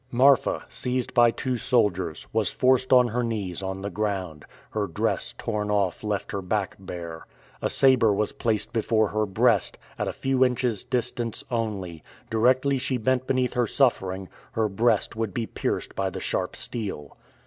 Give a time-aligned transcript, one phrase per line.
[0.09, 4.45] Marfa, seized by two soldiers, was forced on her knees on the ground.
[4.71, 7.27] Her dress torn off left her back bare.
[7.61, 12.01] A saber was placed before her breast, at a few inches' distance only.
[12.31, 17.15] Directly she bent beneath her suffering, her breast would be pierced by the sharp steel.